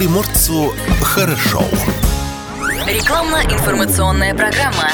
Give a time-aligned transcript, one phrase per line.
[0.00, 1.62] приморцу хорошо.
[2.90, 4.90] Рекламно-информационная программа.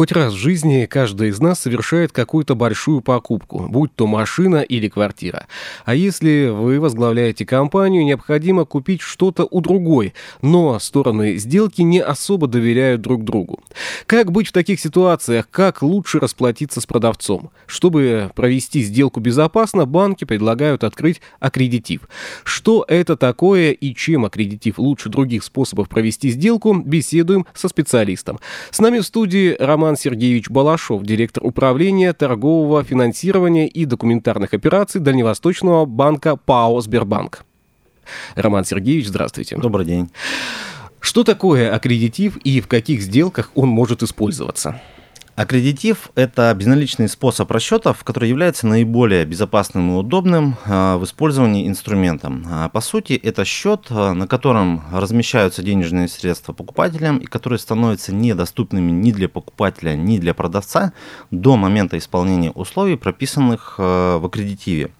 [0.00, 4.88] Хоть раз в жизни каждый из нас совершает какую-то большую покупку, будь то машина или
[4.88, 5.46] квартира.
[5.84, 12.46] А если вы возглавляете компанию, необходимо купить что-то у другой, но стороны сделки не особо
[12.46, 13.60] доверяют друг другу.
[14.06, 15.48] Как быть в таких ситуациях?
[15.50, 17.50] Как лучше расплатиться с продавцом?
[17.66, 22.08] Чтобы провести сделку безопасно, банки предлагают открыть аккредитив.
[22.42, 27.19] Что это такое и чем аккредитив лучше других способов провести сделку, беседуем
[27.54, 28.38] со специалистом.
[28.70, 35.00] С нами в студии Роман Роман Сергеевич Балашов, директор управления торгового финансирования и документарных операций
[35.00, 37.44] Дальневосточного банка ПАО «Сбербанк».
[38.34, 39.56] Роман Сергеевич, здравствуйте.
[39.56, 40.10] Добрый день.
[41.00, 44.80] Что такое аккредитив и в каких сделках он может использоваться?
[45.40, 52.44] Аккредитив– это безналичный способ расчетов, который является наиболее безопасным и удобным а, в использовании инструментом.
[52.46, 58.14] А, по сути, это счет, а, на котором размещаются денежные средства покупателям и которые становятся
[58.14, 60.92] недоступными ни для покупателя, ни для продавца
[61.30, 64.90] до момента исполнения условий, прописанных в аккредитиве.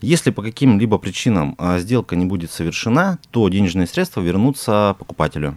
[0.00, 5.56] Если по каким-либо причинам а, сделка не будет совершена, то денежные средства вернутся покупателю.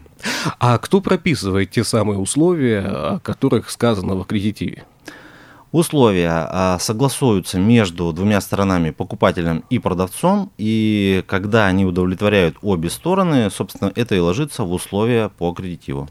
[0.59, 4.85] А кто прописывает те самые условия, о которых сказано в аккредитиве?
[5.71, 13.51] Условия а, согласуются между двумя сторонами, покупателем и продавцом, и когда они удовлетворяют обе стороны,
[13.51, 16.09] собственно, это и ложится в условия по аккредитиву.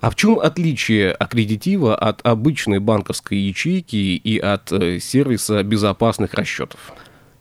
[0.00, 6.92] А в чем отличие аккредитива от обычной банковской ячейки и от э, сервиса безопасных расчетов?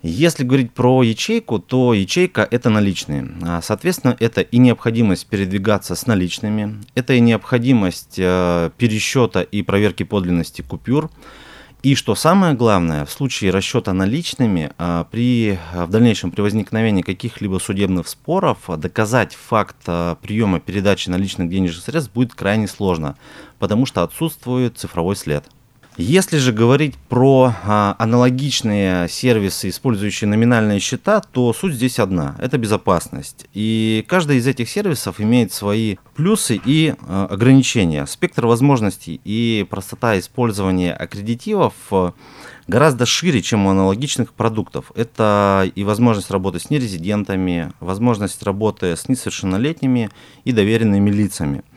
[0.01, 3.29] Если говорить про ячейку, то ячейка– это наличные.
[3.41, 10.03] А, соответственно, это и необходимость передвигаться с наличными, это и необходимость э, пересчета и проверки
[10.03, 11.11] подлинности купюр.
[11.83, 17.01] И что самое главное, в случае расчета наличными, а, при, а, в дальнейшем при возникновении
[17.01, 19.83] каких-либо судебных споров, доказать факт
[20.21, 23.17] приема передачи наличных денежных средств будет крайне сложно,
[23.59, 25.43] потому что отсутствует цифровой след.
[26.01, 32.57] Если же говорить про а, аналогичные сервисы, использующие номинальные счета, то суть здесь одна– это
[32.57, 33.47] безопасность.
[33.53, 38.05] И каждый из этих сервисов имеет свои плюсы и а, ограничения.
[38.05, 42.13] Спектр возможностей и простота использования аккредитивов а,
[42.69, 44.93] гораздо шире, чем у аналогичных продуктов.
[44.95, 50.11] Это и возможность работы с нерезидентами, возможность работы с несовершеннолетними
[50.45, 51.61] и доверенными лицами–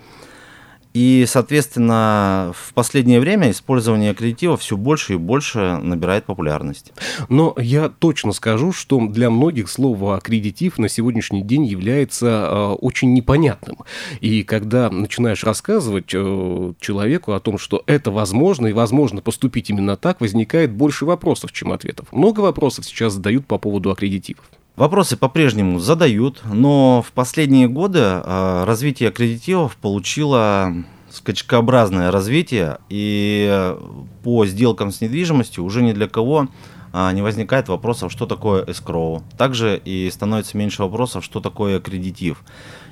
[0.94, 6.92] и, соответственно, в последнее время использование аккредитива все больше и больше набирает популярность.
[7.28, 13.14] Но я точно скажу, что для многих слово аккредитив на сегодняшний день является э, очень
[13.14, 13.78] непонятным.
[14.20, 19.96] И когда начинаешь рассказывать э, человеку о том, что это возможно и возможно поступить именно
[19.96, 22.08] так, возникает больше вопросов, чем ответов.
[22.12, 24.44] Много вопросов сейчас задают по поводу аккредитивов.
[24.76, 30.72] Вопросы по-прежнему задают, но в последние годы э, развитие аккредитивов получило
[31.10, 33.76] скачкообразное развитие, и
[34.24, 36.48] по сделкам с недвижимостью уже ни для кого
[36.92, 39.22] а, не возникает вопросов, что такое escrow.
[39.36, 42.42] Также и становится меньше вопросов, что такое аккредитив.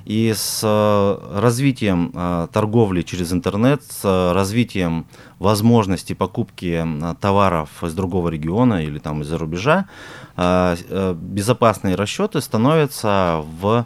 [0.04, 5.06] И с э, развитием э, торговли через интернет, с развитием
[5.38, 9.86] возможности покупки э, товаров из другого региона или там из-за рубежа,
[10.36, 13.84] безопасные расчеты становятся в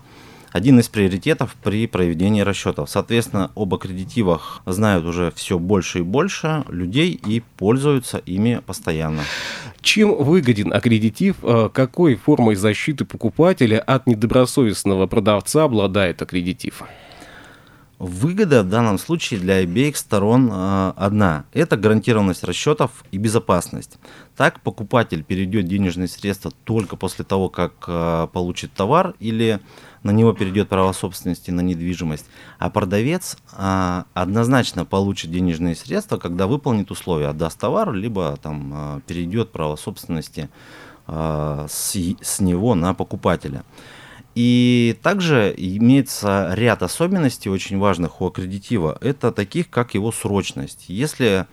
[0.55, 2.89] один из приоритетов при проведении расчетов.
[2.89, 9.23] Соответственно, об аккредитивах знают уже все больше и больше людей и пользуются ими постоянно.
[9.81, 11.39] Чем выгоден аккредитив?
[11.43, 16.85] Э, какой формой защиты покупателя от недобросовестного продавца обладает аккредитив?
[18.05, 21.47] Выгода в данном случае для обеих сторон э, одна.
[21.55, 23.99] Это гарантированность расчетов и безопасность.
[24.37, 29.59] Так покупатель перейдет денежные средства только после того, как э, получит товар или
[30.03, 32.27] на него перейдет право собственности на недвижимость,
[32.59, 39.01] а продавец а, однозначно получит денежные средства, когда выполнит условия, отдаст товар, либо там а,
[39.07, 40.51] перейдет право собственности
[41.07, 43.65] а, с, с него на покупателя.
[44.35, 48.99] И также имеется ряд особенностей очень важных у аккредитива.
[49.01, 50.87] Это таких, как его срочность.
[50.89, 51.47] Если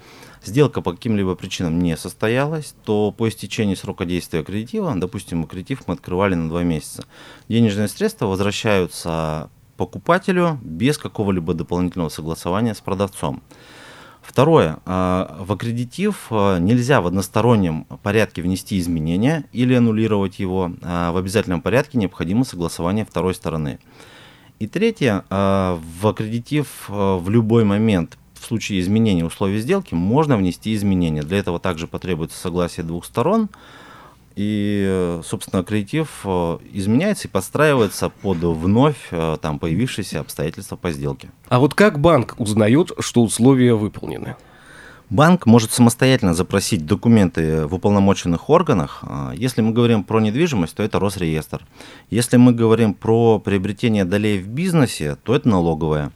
[0.44, 5.94] сделка по каким-либо причинам не состоялась, то по истечении срока действия аккредитива, допустим, аккредитив мы
[5.94, 7.06] открывали на два месяца,
[7.48, 13.44] денежные средства возвращаются покупателю без какого-либо дополнительного согласования с продавцом.
[14.22, 14.78] Второе.
[14.86, 20.72] А, в аккредитив а, нельзя в одностороннем порядке внести изменения или аннулировать его.
[20.82, 23.80] А в обязательном порядке необходимо согласование второй стороны.
[24.60, 25.24] И третье.
[25.30, 31.24] В аккредитив в любой момент в случае изменения условий сделки можно внести изменения.
[31.24, 33.50] Для этого также потребуется согласие двух сторон.
[34.36, 41.30] И, собственно, кредитив э, изменяется и подстраивается под вновь э, там появившиеся обстоятельства по сделке.
[41.50, 44.36] А вот как банк узнает, что условия выполнены?
[45.12, 49.00] Банк может самостоятельно запросить документы в уполномоченных органах.
[49.02, 51.68] А, если мы говорим про недвижимость, то это Росреестр.
[52.10, 56.14] Если мы говорим про приобретение долей в бизнесе, то это налоговая.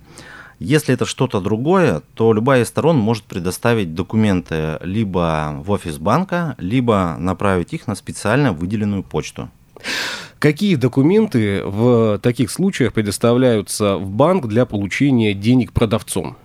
[0.60, 6.56] Если это что-то другое, то любая из сторон может предоставить документы либо в офис банка,
[6.58, 9.50] либо направить их на специально выделенную почту.
[10.40, 16.38] Какие документы в таких случаях предоставляются в банк для получения денег продавцом?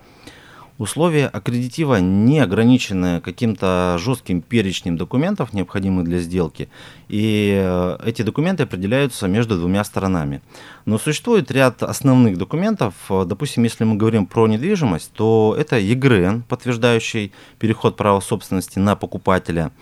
[0.81, 6.71] Условия аккредитива не ограничены каким-то жестким перечнем документов, необходимых для сделки,
[7.11, 10.41] и э, эти документы определяются между двумя сторонами.
[10.87, 17.33] Но существует ряд основных документов, допустим, если мы говорим про недвижимость, то это ЕГРН, подтверждающий
[17.59, 19.73] переход права собственности на покупателя,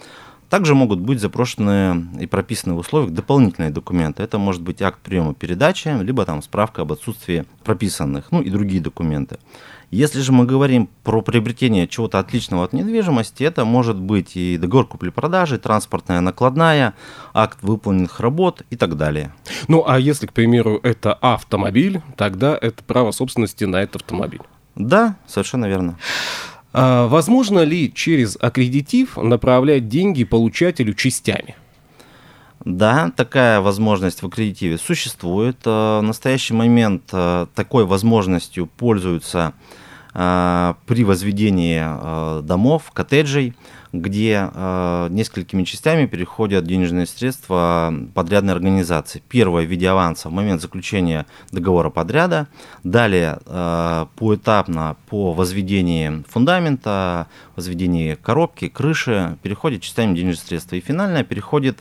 [0.51, 4.23] также могут быть запрошены и прописаны в условиях дополнительные документы.
[4.23, 8.81] Это может быть акт приема передачи, либо там справка об отсутствии прописанных, ну и другие
[8.81, 9.39] документы.
[9.91, 14.87] Если же мы говорим про приобретение чего-то отличного от недвижимости, это может быть и договор
[14.87, 16.93] купли-продажи, транспортная накладная,
[17.33, 19.33] акт выполненных работ и так далее.
[19.67, 24.43] Ну а если, к примеру, это автомобиль, тогда это право собственности на этот автомобиль.
[24.79, 25.99] Да, совершенно верно.
[26.81, 31.57] А возможно ли через аккредитив направлять деньги получателю частями?
[32.65, 35.57] Да, такая возможность в аккредитиве существует.
[35.65, 39.55] Э, в настоящий момент э, такой возможностью пользуются
[40.15, 43.55] э, при возведении домов, коттеджей,
[43.93, 44.51] где
[45.11, 49.23] несколькими частями переходят денежные средства подрядной организации.
[49.29, 52.49] Первое в виде аванса в момент заключения договора подряда,
[52.85, 53.39] далее
[54.17, 60.77] поэтапно по возведении фундамента, возведении коробки, крыши переходит частями денежные средства.
[60.77, 61.79] И финальное переходит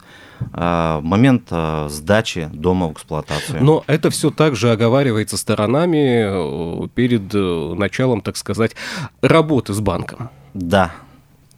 [0.54, 3.64] а, момент а, сдачи дома в эксплуатацию.
[3.64, 8.76] Но это все также оговаривается сторонами э, перед э, началом, так сказать,
[9.22, 10.30] работы с банком.
[10.54, 10.92] Да.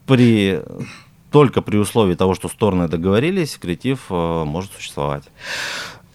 [0.09, 0.61] При
[1.31, 5.23] только при условии того, что стороны договорились, кредитив э, может существовать.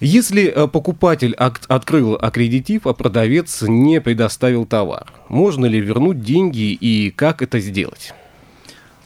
[0.01, 7.43] Если покупатель открыл аккредитив, а продавец не предоставил товар, можно ли вернуть деньги и как
[7.43, 8.13] это сделать?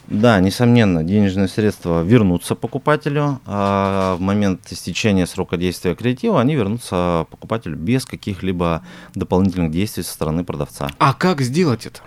[0.07, 3.39] Да, несомненно, денежные средства вернутся покупателю.
[3.45, 8.81] А в момент истечения срока действия кредитива они вернутся покупателю без каких-либо
[9.13, 10.89] дополнительных действий со стороны продавца.
[10.97, 11.99] А как сделать это?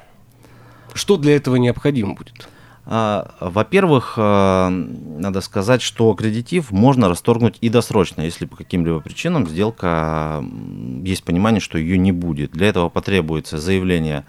[0.95, 2.49] Что для этого необходимо будет?
[2.85, 9.47] А, во-первых, а, надо сказать, что кредитив можно расторгнуть и досрочно, если по каким-либо причинам
[9.47, 10.45] сделка,
[11.05, 12.53] есть понимание, что ее не будет.
[12.53, 14.25] Для этого потребуется заявление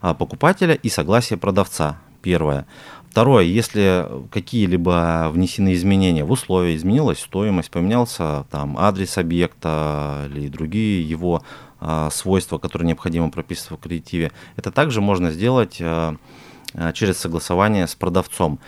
[0.00, 1.98] покупателя и согласие продавца.
[2.22, 2.66] Первое.
[3.12, 11.06] Второе, если какие-либо внесены изменения в условия, изменилась стоимость, поменялся там адрес объекта или другие
[11.06, 11.42] его
[11.82, 16.16] э, свойства, которые необходимо прописывать в кредитиве, это также можно сделать э,
[16.94, 18.58] через согласование с продавцом.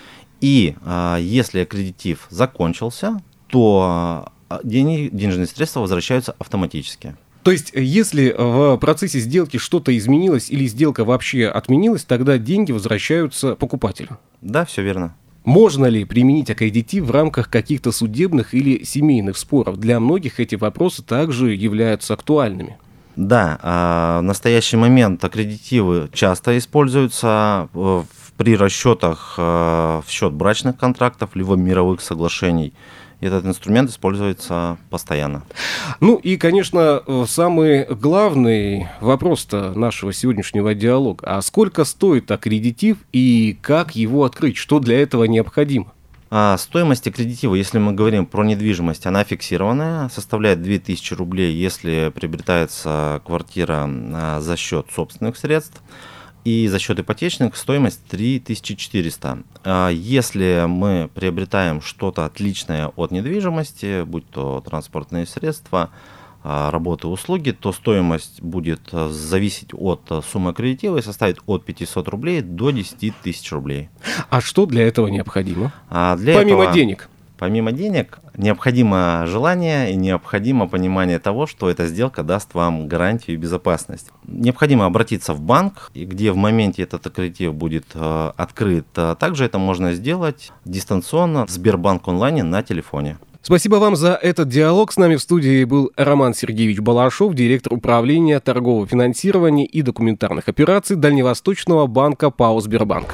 [0.41, 7.17] И э, если аккредитив закончился, то деньги, денежные средства возвращаются автоматически.
[7.43, 13.55] То есть, если в процессе сделки что-то изменилось или сделка вообще отменилась, тогда деньги возвращаются
[13.55, 14.19] покупателю.
[14.41, 15.15] Да, все верно.
[15.45, 19.79] Можно ли применить аккредитив в рамках каких-то судебных или семейных споров?
[19.79, 22.79] Для многих эти вопросы также являются актуальными.
[23.17, 28.03] Да, а, в настоящий момент аккредитивы часто используются э,
[28.37, 32.73] при расчетах э, в счет брачных контрактов либо мировых соглашений
[33.21, 35.45] этот инструмент используется постоянно.
[36.01, 41.25] Ну и, конечно, самый главный вопрос-то нашего сегодняшнего диалога.
[41.27, 44.57] А сколько стоит аккредитив и как его открыть?
[44.57, 45.94] Что для этого необходимо?
[46.37, 53.23] А стоимость аккредитива, если мы говорим про недвижимость, она фиксированная, составляет 2000 рублей, если приобретается
[53.25, 55.81] квартира а, за счет собственных средств.
[56.45, 59.45] И за счет ипотечных стоимость 3400.
[59.63, 65.91] А если мы приобретаем что-то отличное от недвижимости, будь то транспортные средства,
[66.45, 72.43] работы, услуги, то стоимость будет а, зависеть от суммы кредитива и составит от 500 рублей
[72.43, 73.89] до 10 тысяч рублей.
[74.31, 75.73] А что для этого необходимо?
[75.89, 76.75] А для Помимо этого...
[76.75, 77.09] денег?
[77.37, 83.39] Помимо денег, необходимо желание и необходимо понимание того, что эта сделка даст вам гарантию и
[83.39, 84.11] безопасность.
[84.27, 88.87] Необходимо обратиться в банк, где в моменте этот кредитив будет э, открыт.
[89.19, 93.19] Также это можно сделать дистанционно в Сбербанк онлайне на телефоне.
[93.45, 94.91] Спасибо вам за этот диалог.
[94.91, 100.97] С нами в студии был Роман Сергеевич Балашов, директор управления торгового финансирования и документарных операций
[100.97, 103.13] Дальневосточного банка ПАО «Сбербанк».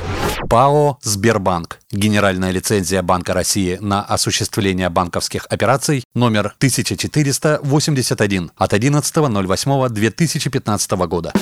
[0.49, 1.81] ПАО «Сбербанк».
[1.91, 11.33] Генеральная лицензия Банка России на осуществление банковских операций номер 1481 от 11.08.2015 года.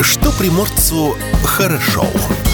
[0.00, 2.02] Что приморцу хорошо.
[2.02, 2.45] Хорошо.